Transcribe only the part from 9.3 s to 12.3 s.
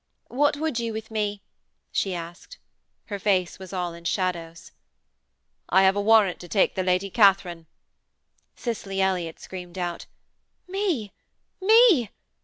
screamed out: 'Me! Me!